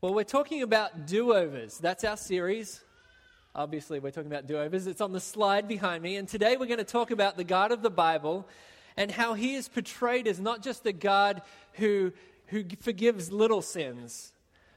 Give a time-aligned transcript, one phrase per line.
[0.00, 1.76] Well, we're talking about do overs.
[1.78, 2.80] That's our series.
[3.52, 4.86] Obviously, we're talking about do overs.
[4.86, 6.14] It's on the slide behind me.
[6.14, 8.46] And today we're going to talk about the God of the Bible
[8.96, 11.42] and how he is portrayed as not just a God
[11.72, 12.12] who,
[12.46, 14.32] who forgives little sins,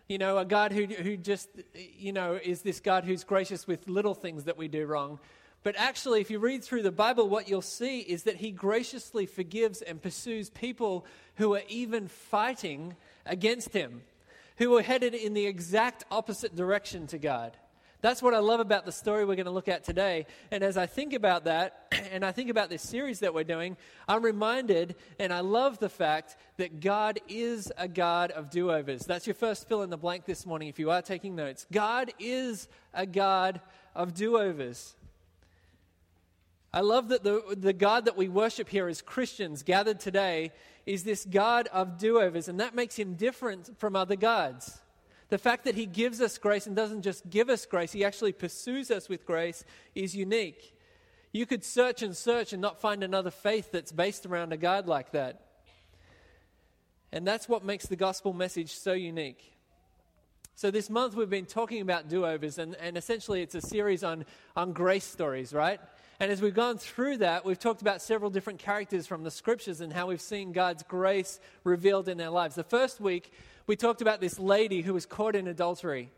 [0.08, 3.88] you know, a God who, who just, you know, is this God who's gracious with
[3.88, 5.20] little things that we do wrong.
[5.62, 9.28] But actually, if you read through the Bible, what you'll see is that he graciously
[9.28, 12.96] forgives and pursues people who are even fighting
[13.28, 14.02] against him
[14.62, 17.58] who were headed in the exact opposite direction to God.
[18.02, 20.28] That's what I love about the story we're going to look at today.
[20.52, 23.76] And as I think about that, and I think about this series that we're doing,
[24.08, 29.04] I'm reminded, and I love the fact that God is a God of do overs.
[29.04, 31.66] That's your first fill in the blank this morning if you are taking notes.
[31.72, 33.62] God is a God
[33.96, 34.96] of do overs.
[36.72, 40.52] I love that the, the God that we worship here as Christians gathered today
[40.86, 44.80] is this God of do overs, and that makes him different from other gods.
[45.30, 48.34] The fact that he gives us grace and doesn't just give us grace, he actually
[48.34, 49.64] pursues us with grace,
[49.96, 50.76] is unique.
[51.32, 54.88] You could search and search and not find another faith that's based around a God
[54.88, 55.46] like that.
[57.14, 59.54] And that's what makes the gospel message so unique.
[60.56, 64.04] So, this month we've been talking about do overs, and, and essentially it's a series
[64.04, 65.80] on, on grace stories, right?
[66.22, 69.82] And as we've gone through that, we've talked about several different characters from the scriptures
[69.82, 72.54] and how we've seen God's grace revealed in their lives.
[72.54, 73.34] The first week,
[73.66, 76.12] we talked about this lady who was caught in adultery.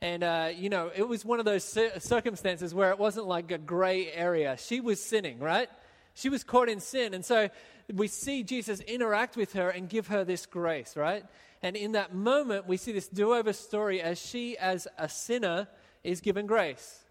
[0.00, 3.58] And, uh, you know, it was one of those circumstances where it wasn't like a
[3.58, 4.56] gray area.
[4.58, 5.68] She was sinning, right?
[6.14, 7.14] She was caught in sin.
[7.14, 7.50] And so
[7.92, 11.24] we see Jesus interact with her and give her this grace, right?
[11.62, 15.68] And in that moment, we see this do over story as she, as a sinner,
[16.02, 17.03] is given grace.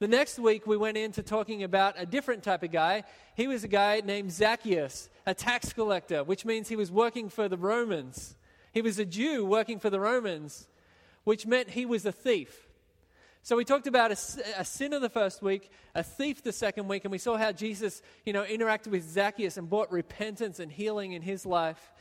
[0.00, 3.04] The next week, we went into talking about a different type of guy.
[3.36, 7.50] He was a guy named Zacchaeus, a tax collector, which means he was working for
[7.50, 8.34] the Romans.
[8.72, 10.66] He was a Jew working for the Romans,
[11.24, 12.70] which meant he was a thief.
[13.42, 14.16] So we talked about a,
[14.56, 18.00] a, sinner the first week, a thief the second week, and we saw how Jesus,
[18.24, 21.92] you know, interacted with Zacchaeus and brought repentance and healing in his life.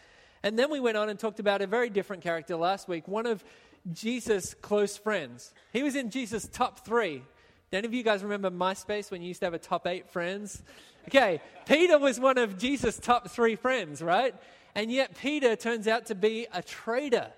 [0.42, 3.26] And then we went on and talked about a very different character last week, one
[3.26, 3.44] of
[3.92, 5.54] Jesus' close friends.
[5.74, 7.24] He was in Jesus' top three.
[7.72, 10.64] Any of you guys remember MySpace when you used to have a top eight friends?
[11.08, 14.36] Okay, Peter was one of Jesus' top three friends, right?
[14.76, 17.32] And yet Peter turns out to be a traitor.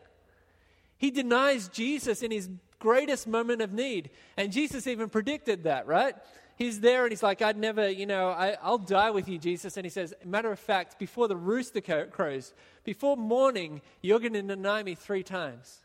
[0.97, 2.49] He denies Jesus in his
[2.79, 4.09] greatest moment of need.
[4.37, 6.15] And Jesus even predicted that, right?
[6.57, 9.77] He's there and he's like, I'd never, you know, I, will die with you, Jesus.
[9.77, 12.53] And he says, matter of fact, before the rooster crows,
[12.83, 15.79] before morning, you're going to deny me three times.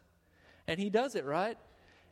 [0.66, 1.56] And he does it, right?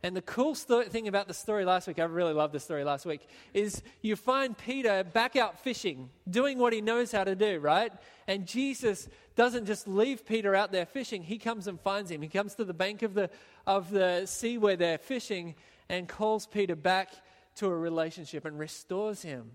[0.04, 3.06] And the cool thing about the story last week, I really loved the story last
[3.06, 7.58] week, is you find Peter back out fishing, doing what he knows how to do,
[7.58, 7.90] right?
[8.28, 12.20] And Jesus doesn't just leave Peter out there fishing, he comes and finds him.
[12.20, 13.30] He comes to the bank of the,
[13.66, 15.54] of the sea where they're fishing
[15.88, 17.08] and calls Peter back
[17.54, 19.52] to a relationship and restores him.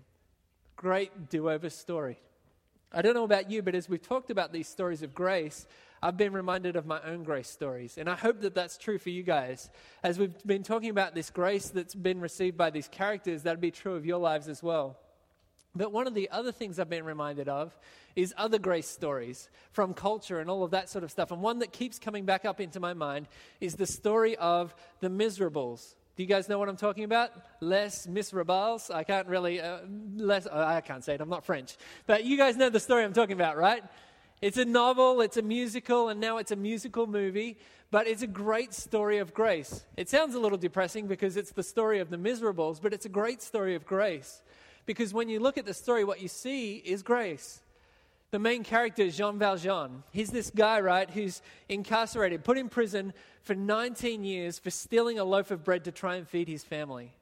[0.74, 2.18] Great do over story.
[2.92, 5.64] I don't know about you, but as we've talked about these stories of grace,
[6.02, 7.98] I've been reminded of my own grace stories.
[7.98, 9.70] And I hope that that's true for you guys.
[10.02, 13.70] As we've been talking about this grace that's been received by these characters, that'll be
[13.70, 14.98] true of your lives as well.
[15.74, 17.78] But one of the other things I've been reminded of
[18.16, 21.30] is other grace stories from culture and all of that sort of stuff.
[21.30, 23.28] And one that keeps coming back up into my mind
[23.60, 25.94] is the story of the Miserables.
[26.16, 27.30] Do you guys know what I'm talking about?
[27.60, 28.90] Les Miserables.
[28.90, 29.78] I can't really, uh,
[30.16, 31.76] less, uh, I can't say it, I'm not French.
[32.06, 33.84] But you guys know the story I'm talking about, right?
[34.40, 37.58] It's a novel, it's a musical, and now it's a musical movie,
[37.90, 39.84] but it's a great story of grace.
[39.98, 43.10] It sounds a little depressing because it's the story of the miserables, but it's a
[43.10, 44.40] great story of grace.
[44.86, 47.60] Because when you look at the story, what you see is grace.
[48.30, 50.04] The main character is Jean Valjean.
[50.10, 53.12] He's this guy, right, who's incarcerated, put in prison
[53.42, 57.12] for 19 years for stealing a loaf of bread to try and feed his family.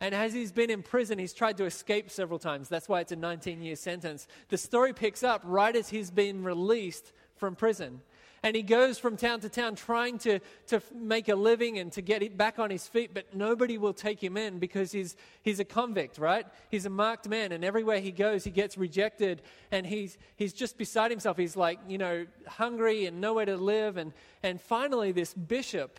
[0.00, 2.68] And as he's been in prison, he's tried to escape several times.
[2.68, 4.26] That's why it's a 19 year sentence.
[4.48, 8.00] The story picks up right as he's been released from prison.
[8.42, 12.00] And he goes from town to town trying to, to make a living and to
[12.00, 15.64] get back on his feet, but nobody will take him in because he's, he's a
[15.64, 16.46] convict, right?
[16.68, 19.42] He's a marked man, and everywhere he goes, he gets rejected,
[19.72, 21.36] and he's, he's just beside himself.
[21.36, 23.96] He's like, you know, hungry and nowhere to live.
[23.96, 24.12] And,
[24.44, 25.98] and finally, this bishop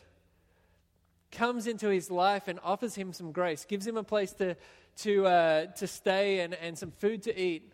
[1.37, 4.55] comes into his life and offers him some grace, gives him a place to,
[4.97, 7.71] to, uh, to stay and, and some food to eat.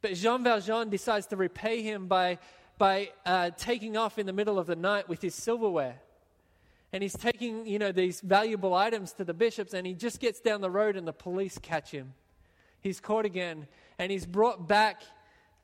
[0.00, 2.38] But Jean Valjean decides to repay him by,
[2.78, 6.00] by uh, taking off in the middle of the night with his silverware.
[6.90, 10.40] And he's taking, you know, these valuable items to the bishops, and he just gets
[10.40, 12.14] down the road, and the police catch him.
[12.80, 13.68] He's caught again,
[13.98, 15.02] and he's brought back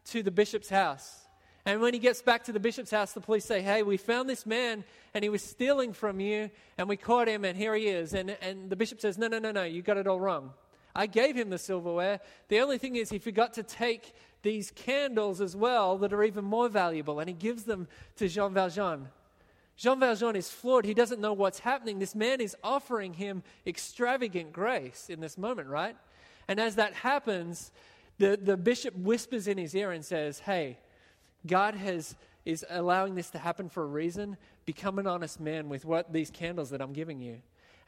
[0.07, 1.25] to the bishop's house.
[1.67, 4.31] And when he gets back to the bishop's house, the police say, Hey, we found
[4.31, 6.49] this man and he was stealing from you
[6.79, 8.15] and we caught him and here he is.
[8.15, 10.53] And, and the bishop says, No, no, no, no, you got it all wrong.
[10.95, 12.21] I gave him the silverware.
[12.49, 16.45] The only thing is, he forgot to take these candles as well that are even
[16.45, 17.19] more valuable.
[17.19, 19.09] And he gives them to Jean Valjean.
[19.77, 20.87] Jean Valjean is floored.
[20.87, 21.99] He doesn't know what's happening.
[21.99, 25.97] This man is offering him extravagant grace in this moment, right?
[26.49, 27.73] And as that happens,
[28.19, 30.79] the, the bishop whispers in his ear and says, Hey,
[31.46, 32.14] God has,
[32.44, 34.37] is allowing this to happen for a reason.
[34.64, 37.38] Become an honest man with what these candles that I'm giving you.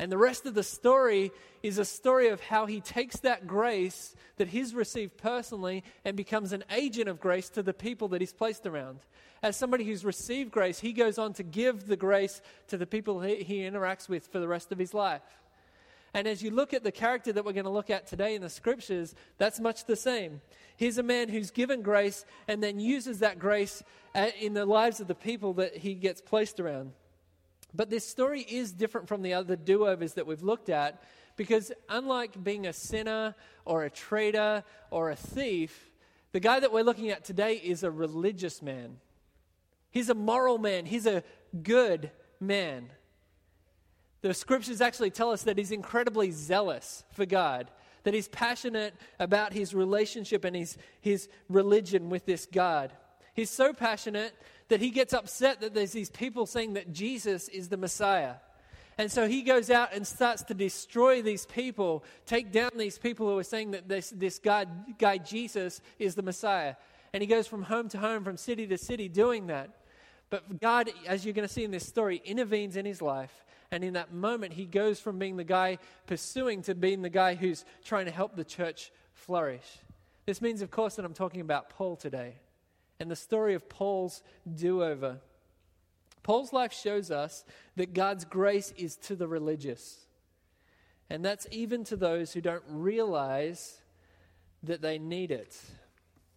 [0.00, 1.32] And the rest of the story
[1.62, 6.52] is a story of how he takes that grace that he's received personally and becomes
[6.52, 9.00] an agent of grace to the people that he's placed around.
[9.42, 13.20] As somebody who's received grace, he goes on to give the grace to the people
[13.20, 15.22] he, he interacts with for the rest of his life.
[16.14, 18.42] And as you look at the character that we're going to look at today in
[18.42, 20.40] the scriptures, that's much the same.
[20.76, 23.82] He's a man who's given grace and then uses that grace
[24.14, 26.92] uh, in the lives of the people that he gets placed around.
[27.74, 31.02] But this story is different from the other do overs that we've looked at
[31.36, 33.34] because, unlike being a sinner
[33.64, 35.90] or a traitor or a thief,
[36.32, 38.96] the guy that we're looking at today is a religious man.
[39.90, 41.22] He's a moral man, he's a
[41.62, 42.10] good
[42.40, 42.90] man.
[44.20, 47.70] The scriptures actually tell us that he's incredibly zealous for God,
[48.02, 52.92] that he's passionate about his relationship and his, his religion with this God.
[53.34, 54.34] He's so passionate
[54.68, 58.34] that he gets upset that there's these people saying that Jesus is the Messiah.
[58.98, 63.28] And so he goes out and starts to destroy these people, take down these people
[63.28, 64.66] who are saying that this, this guy,
[64.98, 66.74] guy Jesus is the Messiah.
[67.12, 69.70] And he goes from home to home, from city to city, doing that.
[70.30, 73.32] But God, as you're going to see in this story, intervenes in his life
[73.70, 77.34] and in that moment, he goes from being the guy pursuing to being the guy
[77.34, 79.78] who's trying to help the church flourish.
[80.24, 82.36] This means, of course, that I'm talking about Paul today
[83.00, 84.22] and the story of Paul's
[84.52, 85.20] do over.
[86.22, 87.44] Paul's life shows us
[87.76, 90.06] that God's grace is to the religious.
[91.10, 93.80] And that's even to those who don't realize
[94.62, 95.58] that they need it.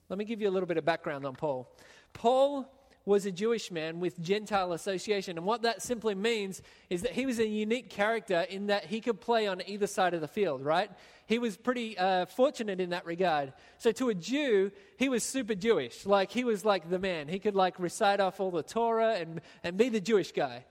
[0.07, 1.74] Let me give you a little bit of background on Paul.
[2.13, 2.72] Paul
[3.06, 5.38] was a Jewish man with Gentile association.
[5.38, 9.01] And what that simply means is that he was a unique character in that he
[9.01, 10.92] could play on either side of the field, right?
[11.25, 13.53] He was pretty uh, fortunate in that regard.
[13.80, 16.06] So to a Jew, he was super Jewish.
[16.06, 17.27] Like he was like the man.
[17.27, 20.65] He could like recite off all the Torah and, and be the Jewish guy.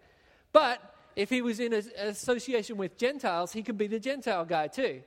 [0.52, 0.80] But
[1.16, 5.02] if he was in an association with Gentiles, he could be the Gentile guy too.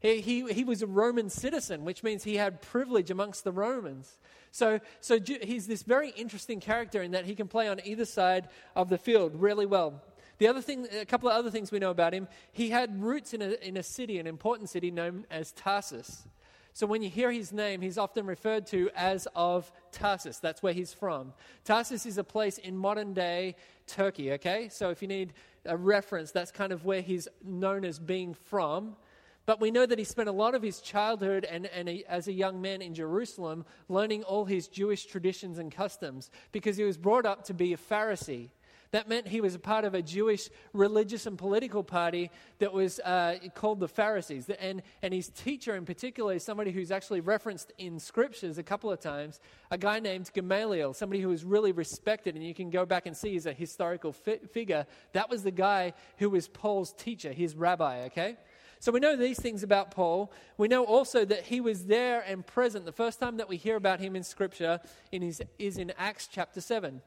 [0.00, 4.18] He, he, he was a Roman citizen, which means he had privilege amongst the Romans.
[4.52, 8.48] So, so he's this very interesting character in that he can play on either side
[8.76, 10.02] of the field really well.
[10.38, 13.34] The other thing, a couple of other things we know about him, he had roots
[13.34, 16.28] in a, in a city, an important city known as Tarsus.
[16.72, 20.38] So when you hear his name, he's often referred to as of Tarsus.
[20.38, 21.32] That's where he's from.
[21.64, 23.56] Tarsus is a place in modern day
[23.88, 24.68] Turkey, okay?
[24.68, 25.32] So if you need
[25.64, 28.94] a reference, that's kind of where he's known as being from.
[29.48, 32.32] But we know that he spent a lot of his childhood and, and as a
[32.34, 37.24] young man in Jerusalem learning all his Jewish traditions and customs because he was brought
[37.24, 38.50] up to be a Pharisee.
[38.90, 43.00] That meant he was a part of a Jewish religious and political party that was
[43.00, 44.50] uh, called the Pharisees.
[44.50, 48.90] And, and his teacher, in particular, is somebody who's actually referenced in scriptures a couple
[48.90, 49.40] of times,
[49.70, 52.34] a guy named Gamaliel, somebody who was really respected.
[52.34, 54.84] And you can go back and see he's a historical fi- figure.
[55.12, 58.36] That was the guy who was Paul's teacher, his rabbi, okay?
[58.80, 60.32] So we know these things about Paul.
[60.56, 62.84] We know also that he was there and present.
[62.84, 64.80] The first time that we hear about him in Scripture
[65.10, 67.02] in his, is in Acts chapter 7.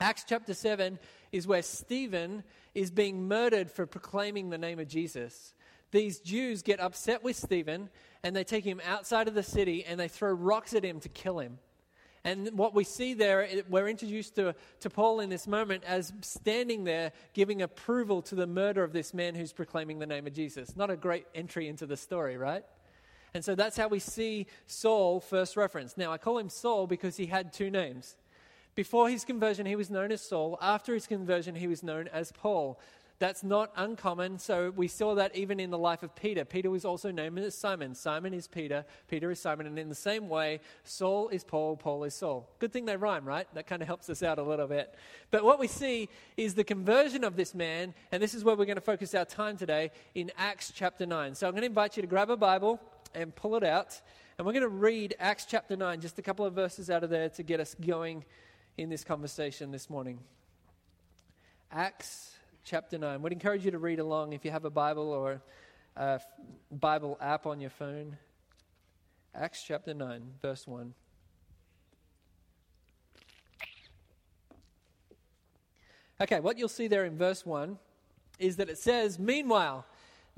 [0.00, 0.98] Acts chapter 7
[1.32, 5.54] is where Stephen is being murdered for proclaiming the name of Jesus.
[5.90, 7.88] These Jews get upset with Stephen
[8.22, 11.08] and they take him outside of the city and they throw rocks at him to
[11.08, 11.58] kill him.
[12.26, 16.82] And what we see there, we're introduced to, to Paul in this moment as standing
[16.82, 20.74] there giving approval to the murder of this man who's proclaiming the name of Jesus.
[20.74, 22.64] Not a great entry into the story, right?
[23.32, 25.96] And so that's how we see Saul first referenced.
[25.96, 28.16] Now, I call him Saul because he had two names.
[28.74, 30.58] Before his conversion, he was known as Saul.
[30.60, 32.80] After his conversion, he was known as Paul.
[33.18, 34.38] That's not uncommon.
[34.38, 36.44] So we saw that even in the life of Peter.
[36.44, 37.94] Peter was also named as Simon.
[37.94, 38.84] Simon is Peter.
[39.08, 39.66] Peter is Simon.
[39.66, 41.76] And in the same way, Saul is Paul.
[41.76, 42.50] Paul is Saul.
[42.58, 43.46] Good thing they rhyme, right?
[43.54, 44.94] That kind of helps us out a little bit.
[45.30, 47.94] But what we see is the conversion of this man.
[48.12, 51.34] And this is where we're going to focus our time today in Acts chapter 9.
[51.36, 52.80] So I'm going to invite you to grab a Bible
[53.14, 53.98] and pull it out.
[54.36, 57.08] And we're going to read Acts chapter 9, just a couple of verses out of
[57.08, 58.26] there to get us going
[58.76, 60.18] in this conversation this morning.
[61.72, 62.35] Acts
[62.66, 63.22] chapter 9.
[63.22, 65.40] Would encourage you to read along if you have a Bible or
[65.96, 66.20] a
[66.70, 68.18] Bible app on your phone.
[69.34, 70.92] Acts chapter 9, verse 1.
[76.20, 77.78] Okay, what you'll see there in verse 1
[78.40, 79.86] is that it says, Meanwhile,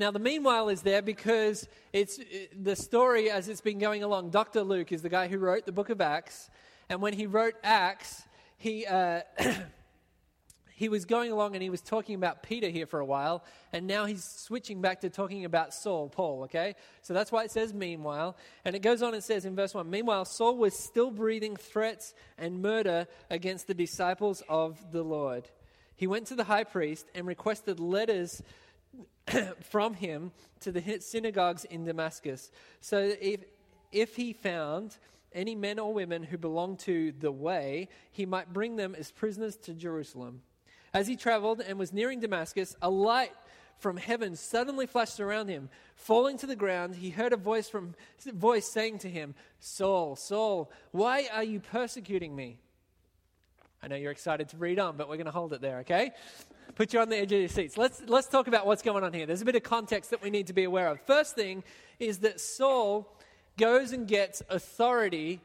[0.00, 4.30] now, the meanwhile is there because it's it, the story as it's been going along.
[4.30, 4.62] Dr.
[4.62, 6.50] Luke is the guy who wrote the book of Acts.
[6.88, 8.22] And when he wrote Acts,
[8.58, 9.22] he, uh,
[10.78, 13.42] he was going along and he was talking about Peter here for a while,
[13.72, 16.76] and now he's switching back to talking about Saul, Paul, okay?
[17.02, 18.36] So that's why it says meanwhile.
[18.64, 22.14] And it goes on and says in verse 1 Meanwhile, Saul was still breathing threats
[22.38, 25.48] and murder against the disciples of the Lord.
[25.96, 28.40] He went to the high priest and requested letters
[29.62, 30.30] from him
[30.60, 32.52] to the synagogues in Damascus.
[32.80, 33.40] So if,
[33.90, 34.96] if he found
[35.32, 39.56] any men or women who belonged to the way, he might bring them as prisoners
[39.56, 40.42] to Jerusalem.
[40.98, 43.30] As he traveled and was nearing Damascus, a light
[43.78, 45.68] from heaven suddenly flashed around him.
[45.94, 47.94] Falling to the ground, he heard a voice from
[48.34, 52.58] voice saying to him, "Saul, Saul, why are you persecuting me?"
[53.80, 56.10] I know you're excited to read on, but we're going to hold it there, okay?
[56.74, 57.78] Put you on the edge of your seats.
[57.78, 59.24] Let's let's talk about what's going on here.
[59.24, 61.00] There's a bit of context that we need to be aware of.
[61.02, 61.62] First thing
[62.00, 63.08] is that Saul
[63.56, 65.42] goes and gets authority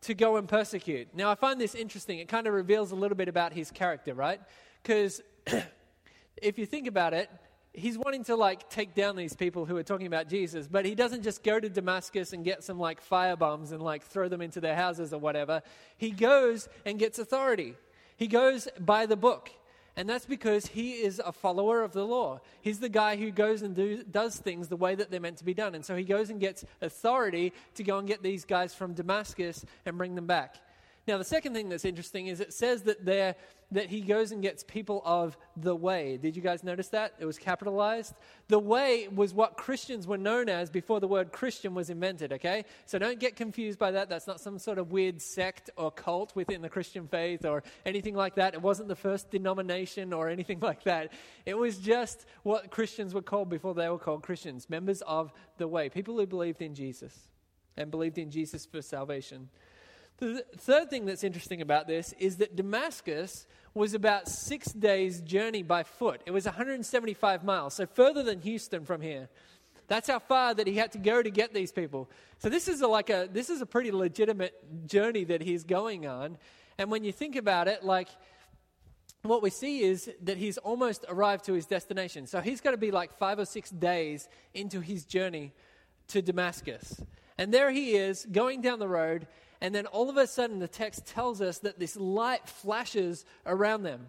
[0.00, 1.14] to go and persecute.
[1.14, 2.18] Now, I find this interesting.
[2.18, 4.40] It kind of reveals a little bit about his character, right?
[4.86, 5.20] Because
[6.36, 7.28] if you think about it,
[7.72, 10.94] he's wanting to like take down these people who are talking about Jesus, but he
[10.94, 14.40] doesn't just go to Damascus and get some like fire bombs and like throw them
[14.40, 15.60] into their houses or whatever.
[15.96, 17.74] He goes and gets authority.
[18.16, 19.50] He goes by the book.
[19.96, 22.40] And that's because he is a follower of the law.
[22.60, 25.44] He's the guy who goes and do, does things the way that they're meant to
[25.44, 25.74] be done.
[25.74, 29.64] And so he goes and gets authority to go and get these guys from Damascus
[29.84, 30.56] and bring them back.
[31.06, 33.36] Now, the second thing that's interesting is it says that there
[33.72, 36.18] that he goes and gets people of the way.
[36.18, 37.14] Did you guys notice that?
[37.18, 38.14] It was capitalized.
[38.48, 42.64] The way was what Christians were known as before the word Christian was invented, okay?
[42.84, 44.08] So don't get confused by that.
[44.08, 48.14] That's not some sort of weird sect or cult within the Christian faith or anything
[48.14, 48.54] like that.
[48.54, 51.12] It wasn't the first denomination or anything like that.
[51.44, 55.66] It was just what Christians were called before they were called Christians, members of the
[55.66, 57.18] way, people who believed in Jesus
[57.76, 59.48] and believed in Jesus for salvation.
[60.18, 65.62] The third thing that's interesting about this is that Damascus was about six days' journey
[65.62, 66.22] by foot.
[66.24, 69.28] It was 175 miles, so further than Houston from here.
[69.88, 72.10] That's how far that he had to go to get these people.
[72.38, 76.06] So this is a, like a this is a pretty legitimate journey that he's going
[76.06, 76.38] on.
[76.78, 78.08] And when you think about it, like
[79.22, 82.26] what we see is that he's almost arrived to his destination.
[82.26, 85.52] So he's got to be like five or six days into his journey
[86.08, 87.00] to Damascus.
[87.38, 89.26] And there he is going down the road,
[89.60, 93.82] and then all of a sudden, the text tells us that this light flashes around
[93.82, 94.08] them.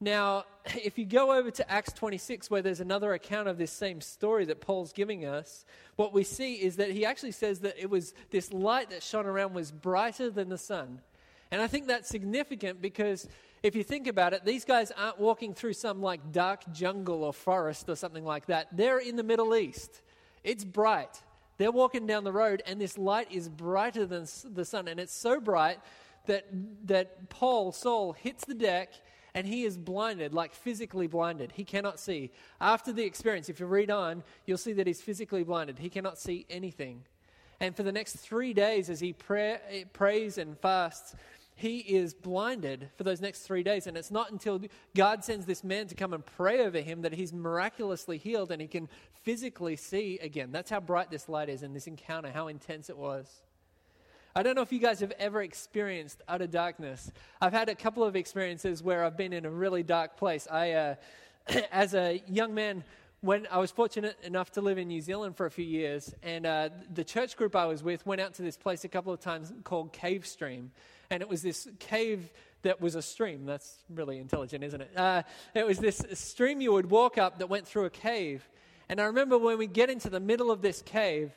[0.00, 4.00] Now, if you go over to Acts 26, where there's another account of this same
[4.00, 5.64] story that Paul's giving us,
[5.96, 9.26] what we see is that he actually says that it was this light that shone
[9.26, 11.00] around was brighter than the sun.
[11.50, 13.26] And I think that's significant because
[13.62, 17.32] if you think about it, these guys aren't walking through some like dark jungle or
[17.32, 18.68] forest or something like that.
[18.76, 20.02] They're in the Middle East.
[20.44, 21.22] It's bright.
[21.58, 24.88] They're walking down the road, and this light is brighter than the sun.
[24.88, 25.78] And it's so bright
[26.26, 26.46] that,
[26.84, 28.92] that Paul, Saul, hits the deck
[29.34, 31.52] and he is blinded, like physically blinded.
[31.52, 32.30] He cannot see.
[32.60, 35.78] After the experience, if you read on, you'll see that he's physically blinded.
[35.78, 37.04] He cannot see anything.
[37.60, 41.14] And for the next three days, as he pray, prays and fasts,
[41.58, 43.88] he is blinded for those next three days.
[43.88, 44.60] And it's not until
[44.94, 48.62] God sends this man to come and pray over him that he's miraculously healed and
[48.62, 48.88] he can
[49.24, 50.52] physically see again.
[50.52, 53.42] That's how bright this light is in this encounter, how intense it was.
[54.36, 57.10] I don't know if you guys have ever experienced utter darkness.
[57.40, 60.46] I've had a couple of experiences where I've been in a really dark place.
[60.48, 60.94] I, uh,
[61.72, 62.84] as a young man,
[63.20, 66.46] when I was fortunate enough to live in New Zealand for a few years, and
[66.46, 69.18] uh, the church group I was with went out to this place a couple of
[69.18, 70.70] times called Cave Stream
[71.10, 72.30] and it was this cave
[72.62, 73.46] that was a stream.
[73.46, 74.90] That's really intelligent, isn't it?
[74.96, 75.22] Uh,
[75.54, 78.48] it was this stream you would walk up that went through a cave.
[78.88, 81.32] And I remember when we get into the middle of this cave,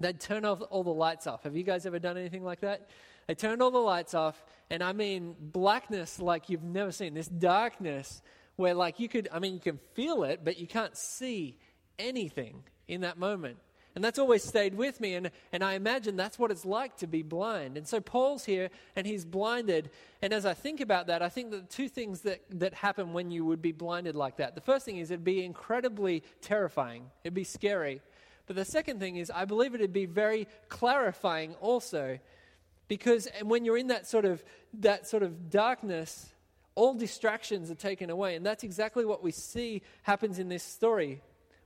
[0.00, 1.44] they'd turn off all the lights off.
[1.44, 2.88] Have you guys ever done anything like that?
[3.26, 7.14] They turned all the lights off, and I mean blackness like you've never seen.
[7.14, 8.20] This darkness
[8.56, 11.56] where, like, you could, I mean, you can feel it, but you can't see
[11.98, 13.58] anything in that moment.
[13.94, 15.14] And that's always stayed with me.
[15.14, 17.76] And, and I imagine that's what it's like to be blind.
[17.76, 19.90] And so Paul's here and he's blinded.
[20.22, 23.30] And as I think about that, I think that two things that, that happen when
[23.30, 24.54] you would be blinded like that.
[24.54, 28.00] The first thing is it'd be incredibly terrifying, it'd be scary.
[28.46, 32.18] But the second thing is, I believe it'd be very clarifying also.
[32.88, 34.44] Because when you're in that sort of,
[34.80, 36.32] that sort of darkness,
[36.74, 38.34] all distractions are taken away.
[38.36, 41.22] And that's exactly what we see happens in this story.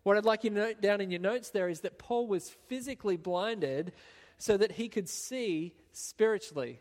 [0.07, 2.49] What I'd like you to note down in your notes there is that Paul was
[2.69, 3.91] physically blinded
[4.39, 6.79] so that he could see spiritually.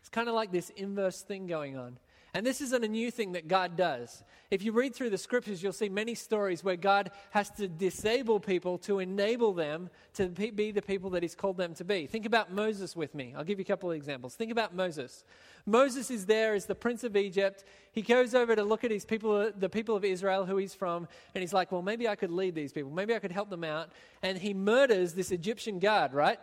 [0.00, 1.98] It's kind of like this inverse thing going on.
[2.36, 4.24] And this isn't a new thing that God does.
[4.50, 8.40] If you read through the scriptures, you'll see many stories where God has to disable
[8.40, 12.08] people to enable them to be the people that He's called them to be.
[12.08, 13.34] Think about Moses with me.
[13.36, 14.34] I'll give you a couple of examples.
[14.34, 15.22] Think about Moses.
[15.64, 17.64] Moses is there as the prince of Egypt.
[17.92, 21.06] He goes over to look at his people, the people of Israel, who he's from,
[21.36, 22.90] and he's like, well, maybe I could lead these people.
[22.90, 23.90] Maybe I could help them out.
[24.22, 26.40] And he murders this Egyptian guard, right?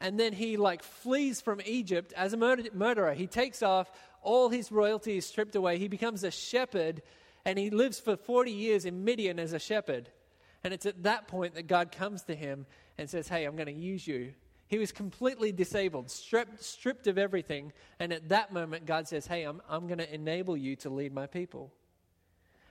[0.00, 3.14] and then he like flees from Egypt as a murder- murderer.
[3.14, 3.90] He takes off,
[4.22, 5.78] all his royalty is stripped away.
[5.78, 7.02] He becomes a shepherd,
[7.44, 10.10] and he lives for 40 years in Midian as a shepherd.
[10.64, 13.66] And it's at that point that God comes to him and says, Hey, I'm going
[13.66, 14.34] to use you.
[14.66, 17.72] He was completely disabled, stripped, stripped of everything.
[17.98, 21.12] And at that moment, God says, Hey, I'm, I'm going to enable you to lead
[21.12, 21.72] my people.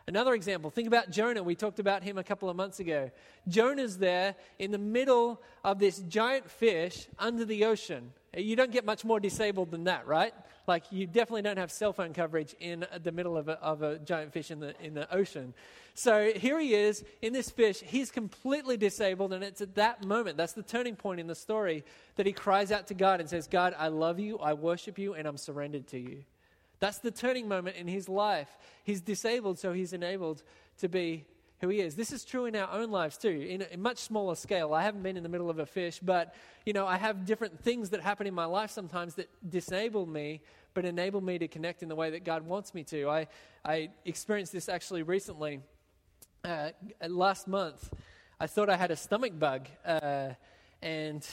[0.07, 1.43] Another example, think about Jonah.
[1.43, 3.11] We talked about him a couple of months ago.
[3.49, 8.13] Jonah's there in the middle of this giant fish under the ocean.
[8.37, 10.33] You don't get much more disabled than that, right?
[10.67, 13.99] Like, you definitely don't have cell phone coverage in the middle of a, of a
[13.99, 15.53] giant fish in the, in the ocean.
[15.95, 17.79] So here he is in this fish.
[17.79, 21.83] He's completely disabled, and it's at that moment, that's the turning point in the story,
[22.15, 25.15] that he cries out to God and says, God, I love you, I worship you,
[25.15, 26.23] and I'm surrendered to you.
[26.79, 28.49] That's the turning moment in his life.
[28.83, 30.43] He's disabled, so he's enabled
[30.79, 31.25] to be
[31.61, 31.95] who he is.
[31.95, 34.73] This is true in our own lives too, in a much smaller scale.
[34.73, 36.35] I haven't been in the middle of a fish, but
[36.65, 40.41] you know, I have different things that happen in my life sometimes that disable me,
[40.73, 43.09] but enable me to connect in the way that God wants me to.
[43.09, 43.27] I,
[43.65, 45.61] I experienced this actually recently.
[46.43, 46.69] Uh,
[47.07, 47.91] last month,
[48.39, 50.29] I thought I had a stomach bug, uh,
[50.81, 51.27] and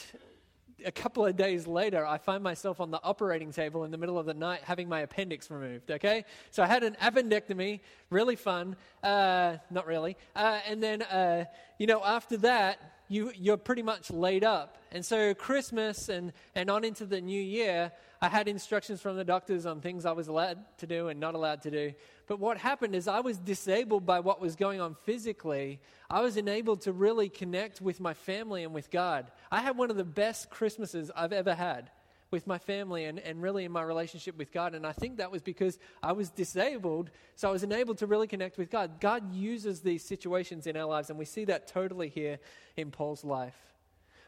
[0.83, 4.19] a couple of days later, I find myself on the operating table in the middle
[4.19, 5.91] of the night having my appendix removed.
[5.91, 6.25] Okay?
[6.51, 7.79] So I had an appendectomy,
[8.09, 8.75] really fun.
[9.03, 10.17] Uh, not really.
[10.35, 11.45] Uh, and then, uh,
[11.79, 14.77] you know, after that, you, you're pretty much laid up.
[14.91, 19.23] And so, Christmas and, and on into the new year, I had instructions from the
[19.23, 21.93] doctors on things I was allowed to do and not allowed to do.
[22.27, 25.79] But what happened is I was disabled by what was going on physically.
[26.09, 29.31] I was enabled to really connect with my family and with God.
[29.51, 31.91] I had one of the best Christmases I've ever had
[32.31, 34.75] with my family and, and really in my relationship with God.
[34.75, 38.27] And I think that was because I was disabled, so I was enabled to really
[38.27, 38.99] connect with God.
[38.99, 42.39] God uses these situations in our lives, and we see that totally here
[42.75, 43.55] in Paul's life.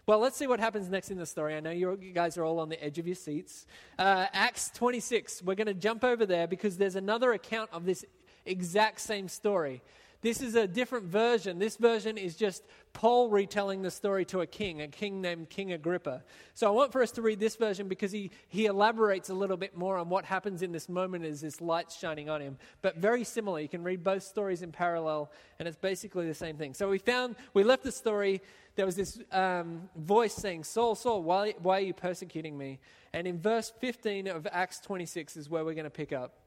[0.05, 1.53] Well, let's see what happens next in the story.
[1.53, 3.67] I know you guys are all on the edge of your seats.
[3.99, 8.05] Uh, Acts 26, we're going to jump over there because there's another account of this
[8.45, 9.81] exact same story.
[10.21, 11.59] This is a different version.
[11.59, 15.73] This version is just Paul retelling the story to a king, a king named King
[15.73, 16.23] Agrippa.
[16.55, 19.57] So I want for us to read this version because he, he elaborates a little
[19.57, 22.57] bit more on what happens in this moment as this light's shining on him.
[22.81, 23.59] But very similar.
[23.59, 26.73] You can read both stories in parallel, and it's basically the same thing.
[26.73, 28.41] So we found, we left the story,
[28.75, 32.79] there was this um, voice saying, Saul, Saul, why, why are you persecuting me?
[33.13, 36.39] And in verse 15 of Acts 26 is where we're going to pick up.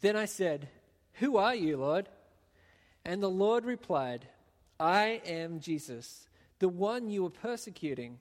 [0.00, 0.68] Then I said,
[1.14, 2.08] Who are you, Lord?
[3.04, 4.26] And the Lord replied,
[4.78, 8.18] I am Jesus, the one you were persecuting.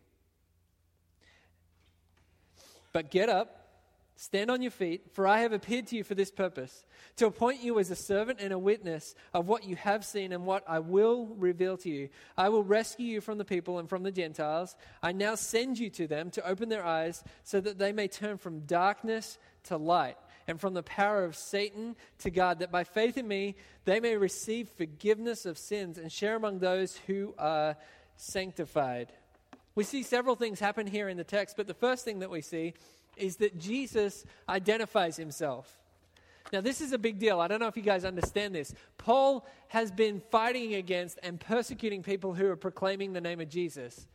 [2.93, 3.67] But get up,
[4.15, 6.85] stand on your feet, for I have appeared to you for this purpose
[7.17, 10.45] to appoint you as a servant and a witness of what you have seen and
[10.45, 12.09] what I will reveal to you.
[12.37, 14.75] I will rescue you from the people and from the Gentiles.
[15.03, 18.37] I now send you to them to open their eyes so that they may turn
[18.37, 23.17] from darkness to light and from the power of Satan to God, that by faith
[23.17, 23.55] in me
[23.86, 27.75] they may receive forgiveness of sins and share among those who are
[28.15, 29.12] sanctified.
[29.75, 32.41] We see several things happen here in the text, but the first thing that we
[32.41, 32.73] see
[33.15, 35.77] is that Jesus identifies himself.
[36.53, 37.41] Now, this is a big deal.
[37.41, 38.73] I don't know if you guys understand this.
[38.97, 44.07] Paul has been fighting against and persecuting people who are proclaiming the name of Jesus.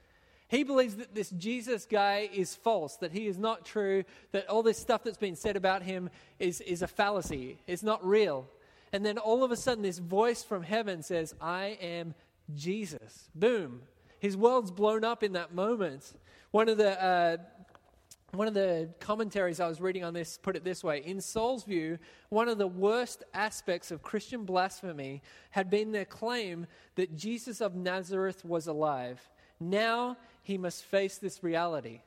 [0.53, 4.63] He believes that this Jesus guy is false, that he is not true, that all
[4.63, 8.47] this stuff that's been said about him is, is a fallacy, it's not real.
[8.93, 12.15] And then all of a sudden, this voice from heaven says, I am
[12.55, 13.31] Jesus.
[13.35, 13.81] Boom.
[14.21, 16.13] His world's blown up in that moment.
[16.51, 17.03] One of the.
[17.03, 17.37] Uh,
[18.35, 21.65] one of the commentaries I was reading on this put it this way In Saul's
[21.65, 21.99] view,
[22.31, 27.75] one of the worst aspects of Christian blasphemy had been their claim that Jesus of
[27.75, 29.21] Nazareth was alive.
[29.61, 32.03] Now he must face this reality.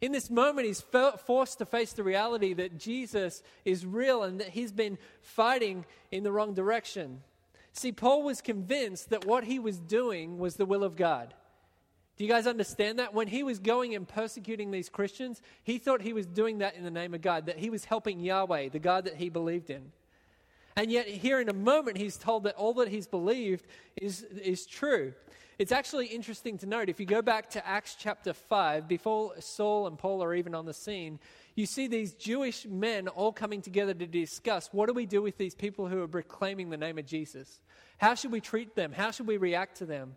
[0.00, 0.84] In this moment, he's
[1.26, 6.24] forced to face the reality that Jesus is real and that he's been fighting in
[6.24, 7.22] the wrong direction.
[7.72, 11.32] See, Paul was convinced that what he was doing was the will of God.
[12.16, 13.14] Do you guys understand that?
[13.14, 16.84] When he was going and persecuting these Christians, he thought he was doing that in
[16.84, 19.90] the name of God, that he was helping Yahweh, the God that he believed in.
[20.76, 24.66] And yet, here in a moment, he's told that all that he's believed is, is
[24.66, 25.14] true.
[25.56, 29.86] It's actually interesting to note if you go back to Acts chapter 5, before Saul
[29.86, 31.20] and Paul are even on the scene,
[31.54, 35.38] you see these Jewish men all coming together to discuss what do we do with
[35.38, 37.60] these people who are proclaiming the name of Jesus?
[37.98, 38.90] How should we treat them?
[38.90, 40.16] How should we react to them?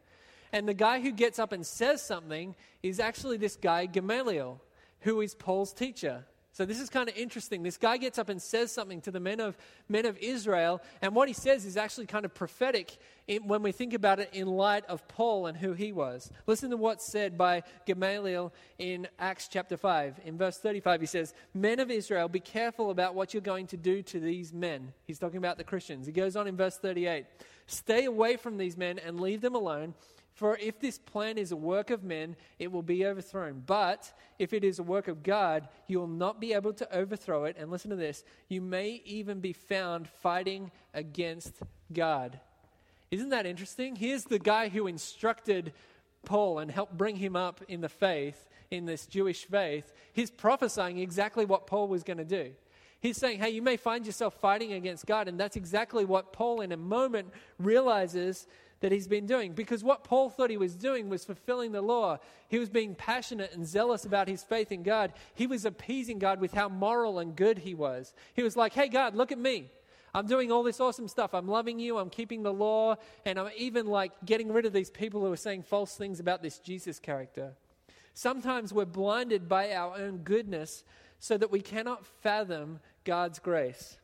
[0.52, 4.60] And the guy who gets up and says something is actually this guy, Gamaliel,
[5.02, 6.26] who is Paul's teacher.
[6.58, 7.62] So this is kind of interesting.
[7.62, 9.56] This guy gets up and says something to the men of
[9.88, 13.72] men of Israel, and what he says is actually kind of prophetic in, when we
[13.72, 16.32] think about it in light of Paul and who he was.
[16.48, 20.22] Listen to what's said by Gamaliel in Acts chapter 5.
[20.26, 23.78] In verse 35 he says, "Men of Israel, be careful about what you're going to
[23.78, 26.08] do to these men." He's talking about the Christians.
[26.08, 27.28] He goes on in verse 38,
[27.67, 29.93] "Stay away from these men and leave them alone."
[30.38, 33.63] For if this plan is a work of men, it will be overthrown.
[33.65, 37.45] But if it is a work of God, you will not be able to overthrow
[37.45, 37.56] it.
[37.58, 41.56] And listen to this you may even be found fighting against
[41.91, 42.39] God.
[43.10, 43.95] Isn't that interesting?
[43.95, 45.73] Here's the guy who instructed
[46.23, 49.91] Paul and helped bring him up in the faith, in this Jewish faith.
[50.13, 52.52] He's prophesying exactly what Paul was going to do.
[53.00, 55.28] He's saying, hey, you may find yourself fighting against God.
[55.28, 58.45] And that's exactly what Paul, in a moment, realizes
[58.80, 59.54] that he's been doing.
[59.54, 62.20] Because what Paul thought he was doing was fulfilling the law.
[62.48, 65.13] He was being passionate and zealous about his faith in God.
[65.34, 68.13] He was appeasing God with how moral and good he was.
[68.34, 69.72] He was like, hey, God, look at me.
[70.13, 71.34] I'm doing all this awesome stuff.
[71.34, 71.98] I'm loving you.
[71.98, 72.96] I'm keeping the law.
[73.26, 76.42] And I'm even like getting rid of these people who are saying false things about
[76.42, 77.54] this Jesus character.
[78.13, 80.84] Sometimes we're blinded by our own goodness
[81.20, 83.98] so that we cannot fathom God's grace.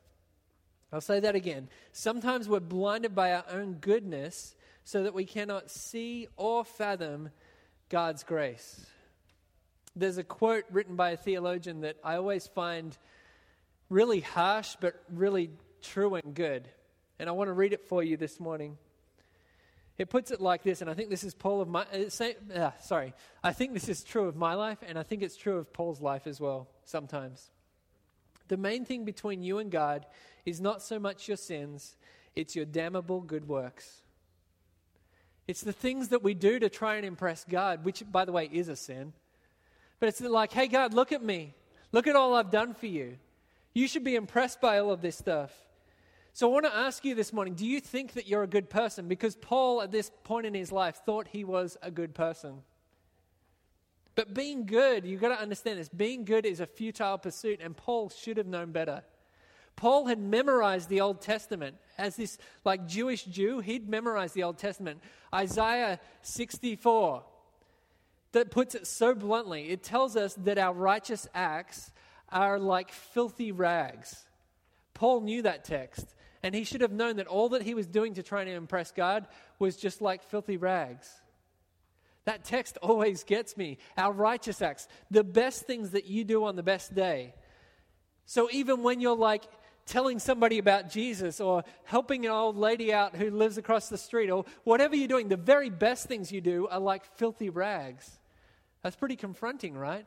[0.91, 1.67] I'll say that again.
[1.91, 7.29] Sometimes we're blinded by our own goodness so that we cannot see or fathom
[7.89, 8.85] God's grace.
[9.95, 12.97] There's a quote written by a theologian that I always find
[13.89, 16.67] really harsh but really true and good.
[17.19, 18.77] And I want to read it for you this morning.
[19.97, 21.81] It puts it like this, and I think this is Paul of my.
[21.83, 25.21] Uh, say, uh, sorry, I think this is true of my life, and I think
[25.21, 26.67] it's true of Paul's life as well.
[26.83, 27.51] Sometimes,
[28.47, 30.07] the main thing between you and God
[30.47, 31.95] is not so much your sins;
[32.35, 34.02] it's your damnable good works.
[35.47, 38.49] It's the things that we do to try and impress God, which, by the way,
[38.51, 39.13] is a sin.
[39.99, 41.53] But it's like, hey, God, look at me.
[41.91, 43.17] Look at all I've done for you.
[43.73, 45.51] You should be impressed by all of this stuff.
[46.33, 48.69] So I want to ask you this morning do you think that you're a good
[48.69, 49.07] person?
[49.07, 52.63] Because Paul, at this point in his life, thought he was a good person.
[54.15, 57.75] But being good, you've got to understand this being good is a futile pursuit, and
[57.75, 59.03] Paul should have known better.
[59.75, 61.77] Paul had memorized the Old Testament.
[61.97, 65.01] As this like Jewish Jew, he'd memorized the Old Testament.
[65.33, 67.23] Isaiah 64
[68.33, 69.69] that puts it so bluntly.
[69.69, 71.91] It tells us that our righteous acts
[72.29, 74.25] are like filthy rags.
[74.93, 78.15] Paul knew that text, and he should have known that all that he was doing
[78.15, 79.27] to try to impress God
[79.59, 81.09] was just like filthy rags.
[82.25, 83.77] That text always gets me.
[83.97, 87.33] Our righteous acts, the best things that you do on the best day.
[88.25, 89.43] So even when you're like,
[89.85, 94.29] telling somebody about Jesus or helping an old lady out who lives across the street
[94.29, 98.19] or whatever you're doing, the very best things you do are like filthy rags.
[98.81, 100.05] That's pretty confronting, right?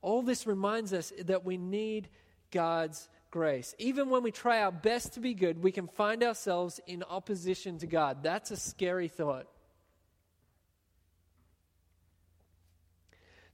[0.00, 2.08] All this reminds us that we need
[2.50, 3.74] God's grace.
[3.78, 7.78] Even when we try our best to be good, we can find ourselves in opposition
[7.78, 8.22] to God.
[8.22, 9.46] That's a scary thought.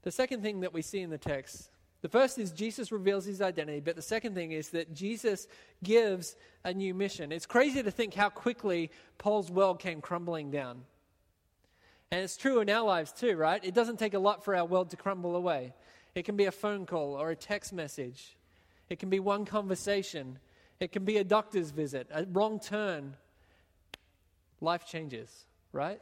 [0.02, 3.42] The second thing that we see in the text the first is Jesus reveals his
[3.42, 5.48] identity, but the second thing is that Jesus
[5.82, 7.32] gives a new mission.
[7.32, 10.82] It's crazy to think how quickly Paul's world came crumbling down.
[12.10, 13.62] And it's true in our lives too, right?
[13.64, 15.74] It doesn't take a lot for our world to crumble away.
[16.14, 18.36] It can be a phone call or a text message,
[18.88, 20.38] it can be one conversation,
[20.80, 23.16] it can be a doctor's visit, a wrong turn.
[24.60, 26.00] Life changes, right?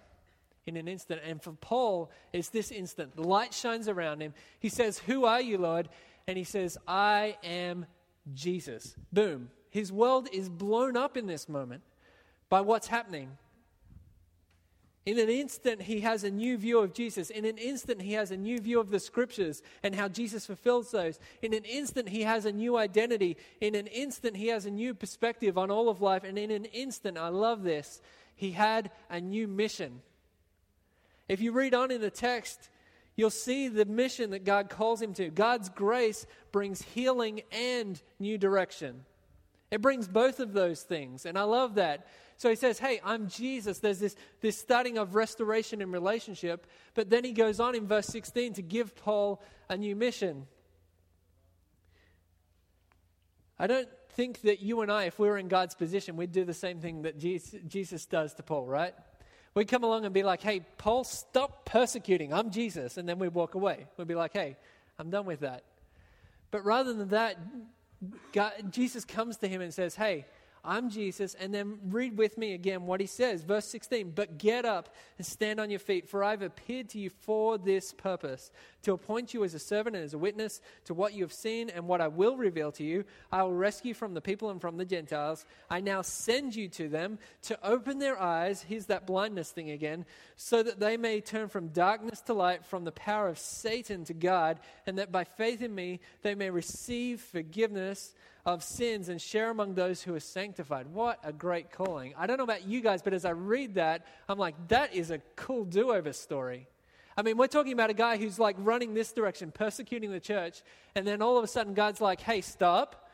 [0.67, 1.21] In an instant.
[1.25, 3.17] And for Paul, it's this instant.
[3.17, 4.35] The light shines around him.
[4.59, 5.89] He says, Who are you, Lord?
[6.27, 7.87] And he says, I am
[8.35, 8.97] Jesus.
[9.13, 9.51] Boom.
[9.71, 11.83] His world is blown up in this moment
[12.49, 13.37] by what's happening.
[15.05, 17.31] In an instant, he has a new view of Jesus.
[17.31, 20.91] In an instant, he has a new view of the scriptures and how Jesus fulfills
[20.91, 21.21] those.
[21.43, 23.37] In an instant, he has a new identity.
[23.61, 26.25] In an instant, he has a new perspective on all of life.
[26.25, 28.03] And in an instant, I love this,
[28.35, 30.03] he had a new mission.
[31.29, 32.71] If you read on in the text,
[33.17, 35.31] you'll see the mission that God calls him to.
[35.31, 39.05] God's grace brings healing and new direction.
[39.71, 42.07] It brings both of those things, and I love that.
[42.37, 43.79] So he says, Hey, I'm Jesus.
[43.79, 48.07] There's this, this starting of restoration in relationship, but then he goes on in verse
[48.07, 50.47] 16 to give Paul a new mission.
[53.59, 56.45] I don't think that you and I, if we were in God's position, we'd do
[56.45, 58.95] the same thing that Jesus does to Paul, right?
[59.57, 62.31] We'd come along and be like, hey, Paul, stop persecuting.
[62.31, 62.99] I'm Jesus.
[62.99, 63.87] And then we'd walk away.
[63.97, 64.55] We'd be like, hey,
[64.99, 65.65] I'm done with that.
[66.51, 67.39] But rather than that,
[68.33, 70.27] God, Jesus comes to him and says, Hey,
[70.67, 71.35] I'm Jesus.
[71.35, 73.43] And then read with me again what he says.
[73.43, 77.11] Verse 16 But get up and stand on your feet, for I've appeared to you
[77.11, 78.51] for this purpose,
[78.83, 81.71] to appoint you as a servant and as a witness to what you have seen
[81.71, 83.05] and what I will reveal to you.
[83.31, 85.47] I will rescue from the people and from the Gentiles.
[85.71, 88.63] I now send you to them to open their eyes.
[88.63, 90.05] Here's that blindness thing again,
[90.37, 94.15] so that they may turn from darkness to light, from the power of Satan to
[94.15, 98.13] God, and that by faith in me they may receive forgiveness
[98.47, 100.87] of sins and share among those who are sanctified.
[100.87, 102.15] What a great calling.
[102.17, 105.11] I don't know about you guys, but as I read that, I'm like, that is
[105.11, 106.69] a cool do over story.
[107.17, 110.63] I mean, we're talking about a guy who's like running this direction, persecuting the church,
[110.95, 113.11] and then all of a sudden God's like, hey, stop.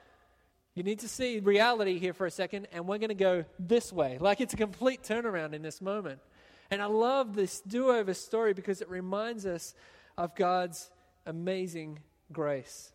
[0.75, 3.91] You need to see reality here for a second, and we're going to go this
[3.91, 4.19] way.
[4.21, 6.21] Like it's a complete turnaround in this moment.
[6.71, 9.75] And I love this do over story because it reminds us
[10.19, 10.91] of God's
[11.25, 12.01] amazing
[12.33, 12.92] grace.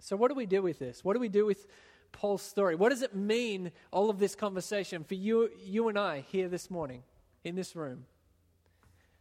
[0.00, 1.04] So, what do we do with this?
[1.04, 1.66] What do we do with
[2.12, 2.74] Paul's story?
[2.74, 6.70] What does it mean, all of this conversation, for you, you and I here this
[6.70, 7.02] morning
[7.42, 8.04] in this room?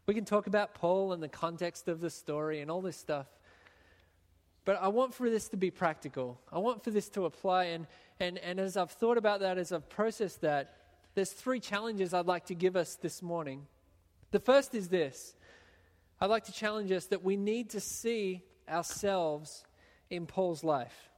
[0.06, 3.28] We can talk about Paul and the context of the story and all this stuff.
[4.66, 6.40] But I want for this to be practical.
[6.52, 7.66] I want for this to apply.
[7.66, 7.88] And,
[8.20, 10.78] and, and as I've thought about that, as I've processed that,
[11.16, 13.68] there's three challenges I'd like to give us this morning.
[14.32, 15.36] The first is this
[16.20, 19.64] I'd like to challenge us that we need to see ourselves
[20.14, 21.10] in Paul's life.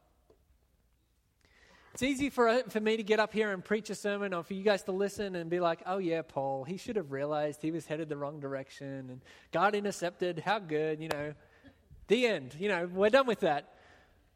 [1.93, 4.53] It's easy for, for me to get up here and preach a sermon or for
[4.53, 7.71] you guys to listen and be like, oh, yeah, Paul, he should have realized he
[7.71, 9.21] was headed the wrong direction and
[9.53, 10.39] God intercepted.
[10.39, 11.33] How good, you know.
[12.07, 12.55] The end.
[12.59, 13.73] You know, we're done with that.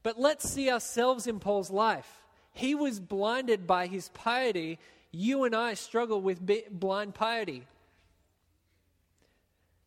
[0.04, 2.10] But let's see ourselves in Paul's life.
[2.54, 4.80] He was blinded by his piety.
[5.12, 6.39] You and I struggle with
[6.72, 7.65] blind piety.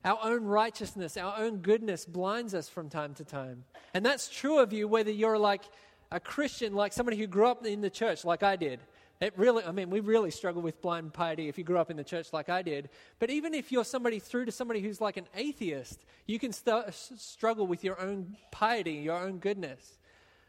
[0.05, 3.65] Our own righteousness, our own goodness blinds us from time to time.
[3.95, 5.63] And that's true of you whether you're like
[6.11, 8.81] a Christian, like somebody who grew up in the church, like I did.
[9.21, 11.97] It really, I mean, we really struggle with blind piety if you grew up in
[11.97, 12.89] the church like I did.
[13.21, 16.93] But even if you're somebody through to somebody who's like an atheist, you can st-
[16.93, 19.99] struggle with your own piety, your own goodness.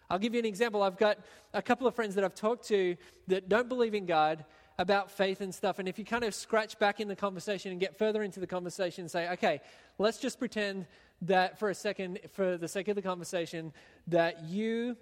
[0.10, 0.82] I'll give you an example.
[0.82, 1.20] I've got
[1.54, 4.44] a couple of friends that I've talked to that don't believe in God,
[4.78, 5.80] about faith and stuff.
[5.80, 8.48] And if you kind of scratch back in the conversation and get further into the
[8.48, 9.62] conversation say, okay,
[9.98, 10.88] let's just pretend
[11.24, 13.72] that for a second, for the sake of the conversation,
[14.08, 14.98] that you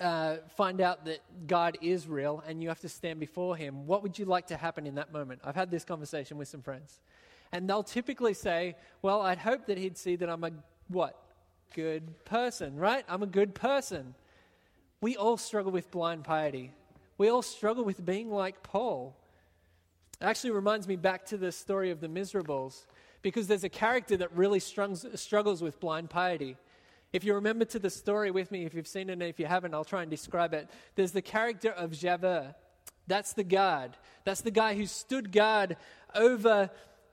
[0.00, 4.02] uh, find out that God is real and you have to stand before Him, what
[4.02, 5.40] would you like to happen in that moment?
[5.44, 7.00] I've had this conversation with some friends.
[7.52, 10.50] And they'll typically say, well, I'd hope that He'd see that I'm a
[10.88, 11.20] what?
[11.74, 13.04] Good person, right?
[13.08, 14.14] I'm a good person.
[15.00, 16.72] We all struggle with blind piety.
[17.16, 19.16] We all struggle with being like Paul.
[20.20, 22.86] It actually reminds me back to the story of the Miserables
[23.22, 26.56] because there's a character that really struggles with blind piety.
[27.12, 29.46] If you remember to the story with me, if you've seen it and if you
[29.46, 30.68] haven't, I'll try and describe it.
[30.96, 32.54] There's the character of Javert.
[33.06, 33.96] That's the guard.
[34.24, 35.76] That's the guy who stood guard
[36.14, 36.70] over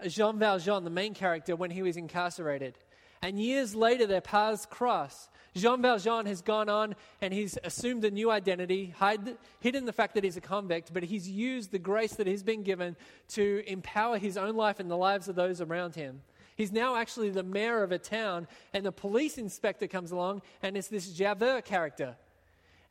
[0.07, 2.77] Jean Valjean, the main character, when he was incarcerated.
[3.21, 5.29] And years later, their paths cross.
[5.55, 10.15] Jean Valjean has gone on and he's assumed a new identity, hide, hidden the fact
[10.15, 12.95] that he's a convict, but he's used the grace that he's been given
[13.29, 16.21] to empower his own life and the lives of those around him.
[16.55, 20.77] He's now actually the mayor of a town, and the police inspector comes along, and
[20.77, 22.15] it's this Javert character.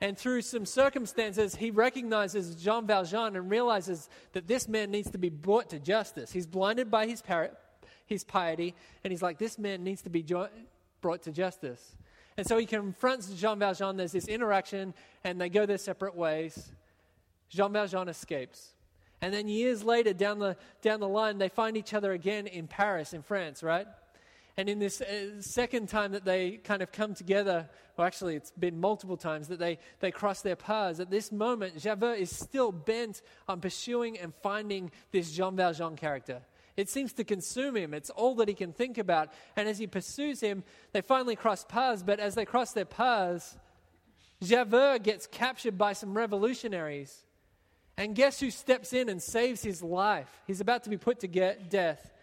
[0.00, 5.18] And through some circumstances, he recognizes Jean Valjean and realizes that this man needs to
[5.18, 6.32] be brought to justice.
[6.32, 7.50] He's blinded by his, par-
[8.06, 10.48] his piety, and he's like, this man needs to be jo-
[11.00, 11.96] brought to justice.
[12.36, 13.96] And so he confronts Jean Valjean.
[13.96, 16.70] There's this interaction, and they go their separate ways.
[17.48, 18.74] Jean Valjean escapes.
[19.20, 22.66] And then years later, down the, down the line, they find each other again in
[22.66, 23.86] Paris, in France, right?
[24.56, 28.50] And in this uh, second time that they kind of come together, well, actually, it's
[28.52, 31.00] been multiple times that they, they cross their paths.
[31.00, 36.40] At this moment, Javert is still bent on pursuing and finding this Jean Valjean character.
[36.80, 37.92] It seems to consume him.
[37.92, 39.28] It's all that he can think about.
[39.54, 42.02] And as he pursues him, they finally cross paths.
[42.02, 43.58] But as they cross their paths,
[44.42, 47.26] Javert gets captured by some revolutionaries.
[47.98, 50.40] And guess who steps in and saves his life?
[50.46, 52.14] He's about to be put to get death.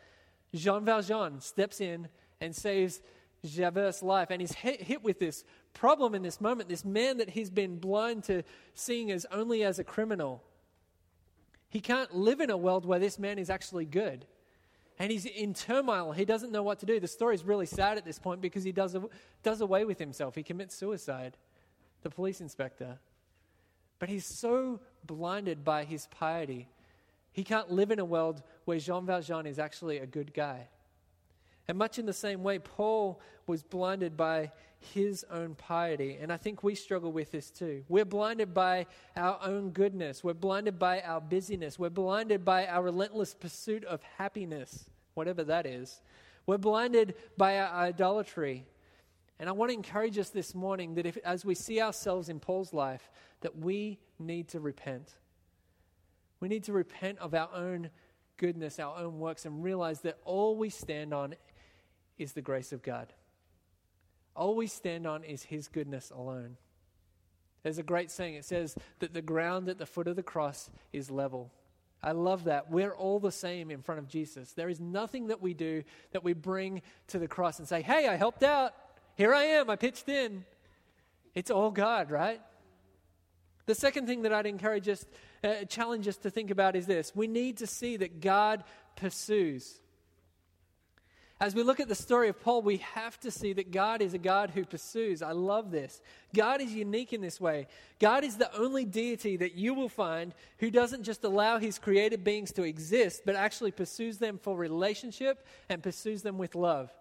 [0.55, 2.07] Jean Valjean steps in
[2.41, 2.99] and saves
[3.45, 4.31] Javert's life.
[4.31, 5.43] And he's hit, hit with this
[5.75, 8.41] problem in this moment this man that he's been blind to
[8.73, 10.43] seeing as only as a criminal.
[11.69, 14.25] He can't live in a world where this man is actually good
[14.99, 16.11] and he's in turmoil.
[16.11, 16.99] He doesn't know what to do.
[16.99, 18.95] The story is really sad at this point because he does,
[19.43, 20.35] does away with himself.
[20.35, 21.37] He commits suicide,
[22.01, 22.97] the police inspector.
[23.99, 26.67] But he's so blinded by his piety,
[27.31, 30.69] he can't live in a world where Jean Valjean is actually a good guy.
[31.67, 36.17] And much in the same way, Paul was blinded by his own piety.
[36.19, 37.83] And I think we struggle with this too.
[37.89, 40.23] We're blinded by our own goodness.
[40.23, 41.77] We're blinded by our busyness.
[41.77, 46.01] We're blinded by our relentless pursuit of happiness, whatever that is.
[46.45, 48.65] We're blinded by our idolatry.
[49.39, 52.39] And I want to encourage us this morning that if, as we see ourselves in
[52.39, 53.09] Paul's life,
[53.41, 55.11] that we need to repent.
[56.39, 57.89] We need to repent of our own
[58.37, 61.35] goodness, our own works, and realize that all we stand on
[62.17, 63.13] is the grace of God.
[64.35, 66.57] All we stand on is His goodness alone.
[67.63, 68.35] There's a great saying.
[68.35, 71.51] It says that the ground at the foot of the cross is level.
[72.01, 72.69] I love that.
[72.69, 74.53] We're all the same in front of Jesus.
[74.53, 78.07] There is nothing that we do that we bring to the cross and say, hey,
[78.07, 78.73] I helped out.
[79.15, 79.69] Here I am.
[79.69, 80.45] I pitched in.
[81.33, 82.39] It's all God, right?
[83.65, 85.05] The second thing that I'd encourage us,
[85.43, 88.63] uh, challenge us to think about is this we need to see that God
[88.95, 89.81] pursues.
[91.39, 94.15] As we look at the story of Paul, we have to see that God is
[94.15, 95.21] a God who pursues.
[95.21, 96.01] I love this.
[96.33, 97.67] God is unique in this way.
[97.99, 102.23] God is the only deity that you will find who doesn't just allow his created
[102.23, 106.91] beings to exist, but actually pursues them for relationship and pursues them with love.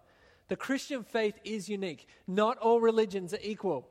[0.49, 2.07] The Christian faith is unique.
[2.27, 3.87] Not all religions are equal.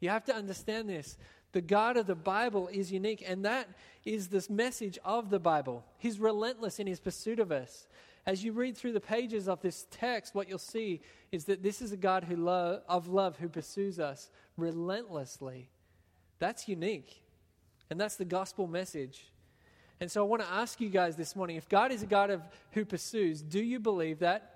[0.00, 1.16] You have to understand this.
[1.52, 3.66] The God of the Bible is unique, and that
[4.04, 5.84] is this message of the Bible.
[5.96, 7.86] He's relentless in his pursuit of us.
[8.26, 11.80] As you read through the pages of this text, what you'll see is that this
[11.80, 15.70] is a God who lo- of love who pursues us relentlessly.
[16.40, 17.22] That's unique.
[17.88, 19.26] And that's the gospel message.
[20.00, 22.30] And so I want to ask you guys this morning if God is a God
[22.30, 24.52] of, who pursues, do you believe that?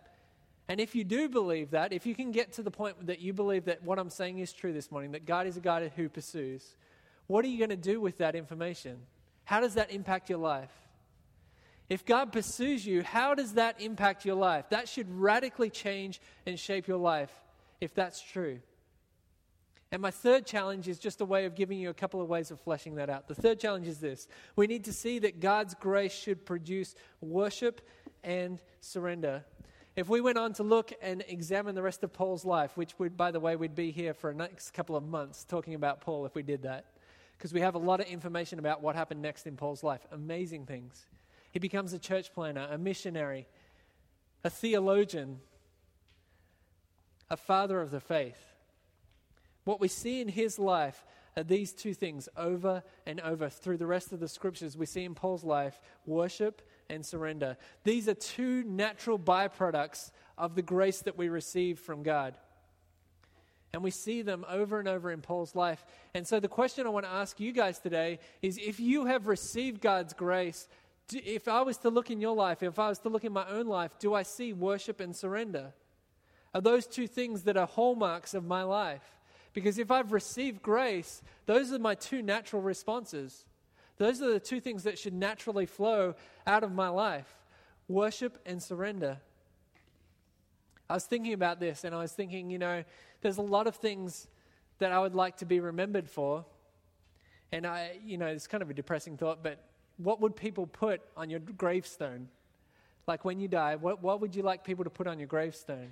[0.69, 3.33] And if you do believe that, if you can get to the point that you
[3.33, 6.09] believe that what I'm saying is true this morning, that God is a God who
[6.09, 6.77] pursues,
[7.27, 8.99] what are you going to do with that information?
[9.45, 10.71] How does that impact your life?
[11.91, 14.67] If God pursues you, how does that impact your life?
[14.71, 17.33] That should radically change and shape your life
[17.81, 18.61] if that's true.
[19.91, 22.53] And my third challenge is just a way of giving you a couple of ways
[22.53, 23.27] of fleshing that out.
[23.27, 27.81] The third challenge is this we need to see that God's grace should produce worship
[28.23, 29.45] and surrender.
[29.97, 33.17] If we went on to look and examine the rest of Paul's life, which would,
[33.17, 36.25] by the way, we'd be here for a next couple of months talking about Paul
[36.25, 36.85] if we did that,
[37.37, 40.07] because we have a lot of information about what happened next in Paul's life.
[40.13, 41.05] Amazing things.
[41.51, 43.47] He becomes a church planter, a missionary,
[44.45, 45.41] a theologian,
[47.29, 48.55] a father of the faith.
[49.65, 51.05] What we see in his life
[51.37, 54.77] are these two things over and over through the rest of the scriptures.
[54.77, 57.57] We see in Paul's life worship and surrender.
[57.85, 62.37] These are two natural byproducts of the grace that we receive from God.
[63.73, 65.85] And we see them over and over in Paul's life.
[66.15, 69.29] And so the question I want to ask you guys today is if you have
[69.29, 70.67] received God's grace,
[71.15, 73.49] if I was to look in your life, if I was to look in my
[73.49, 75.73] own life, do I see worship and surrender?
[76.55, 79.19] Are those two things that are hallmarks of my life?
[79.53, 83.45] Because if I've received grace, those are my two natural responses.
[83.99, 86.15] Those are the two things that should naturally flow
[86.47, 87.37] out of my life
[87.89, 89.19] worship and surrender.
[90.89, 92.85] I was thinking about this and I was thinking, you know,
[93.21, 94.29] there's a lot of things
[94.79, 96.45] that I would like to be remembered for.
[97.53, 99.70] And I, you know, it's kind of a depressing thought, but
[100.03, 102.29] what would people put on your gravestone?
[103.07, 105.91] Like when you die, what, what would you like people to put on your gravestone?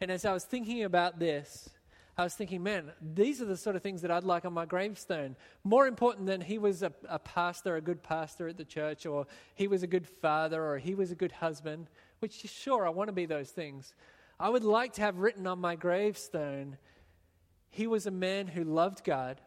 [0.00, 1.68] And as I was thinking about this,
[2.16, 4.66] I was thinking, man, these are the sort of things that I'd like on my
[4.66, 5.34] gravestone.
[5.64, 9.26] More important than he was a, a, pastor, a good pastor at the church, or
[9.56, 11.88] he was a good father, or he was a good husband,
[12.20, 13.94] which, sure, I want to be those things.
[14.38, 16.76] I would like to have written on my gravestone,
[17.70, 19.40] he was a man who loved God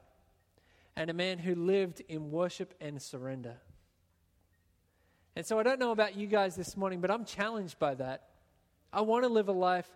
[0.98, 3.58] and a man who lived in worship and surrender.
[5.38, 8.24] And so I don't know about you guys this morning, but I'm challenged by that.
[8.92, 9.88] I want to live a life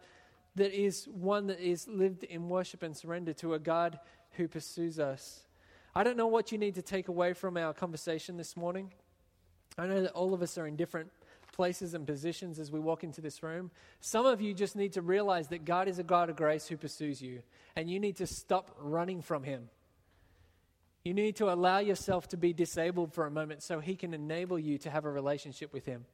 [0.54, 4.00] that is one that is lived in worship and surrender to a God
[4.34, 5.48] who pursues us.
[5.96, 8.92] I don't know what you need to take away from our conversation this morning.
[9.80, 11.10] I know that all of us are in different
[11.54, 13.72] places and positions as we walk into this room.
[14.00, 16.78] Some of you just need to realize that God is a God of grace who
[16.78, 17.42] pursues you,
[17.76, 19.70] and you need to stop running from Him.
[21.04, 24.60] You need to allow yourself to be disabled for a moment so He can enable
[24.60, 26.06] you to have a relationship with Him.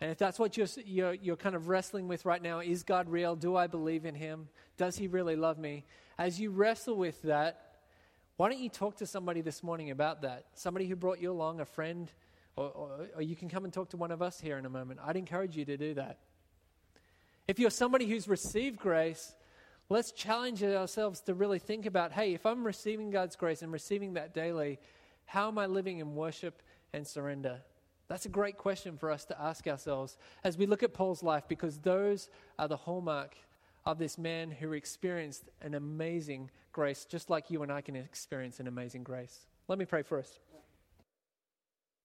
[0.00, 3.08] And if that's what you're, you're, you're, kind of wrestling with right now, is God
[3.08, 3.36] real?
[3.36, 4.48] Do I believe in Him?
[4.76, 5.84] Does He really love me?
[6.18, 7.70] As you wrestle with that,
[8.36, 10.46] why don't you talk to somebody this morning about that?
[10.54, 12.10] Somebody who brought you along, a friend,
[12.56, 14.70] or, or, or you can come and talk to one of us here in a
[14.70, 15.00] moment.
[15.04, 16.18] I'd encourage you to do that.
[17.48, 19.34] If you're somebody who's received grace,
[19.90, 24.14] let's challenge ourselves to really think about hey, if I'm receiving God's grace and receiving
[24.14, 24.78] that daily,
[25.26, 26.62] how am I living in worship
[26.94, 27.60] and surrender?
[28.08, 31.44] That's a great question for us to ask ourselves as we look at Paul's life
[31.46, 32.28] because those
[32.58, 33.36] are the hallmark
[33.84, 38.60] of this man who experienced an amazing grace, just like you and I can experience
[38.60, 39.46] an amazing grace.
[39.68, 40.40] Let me pray for us.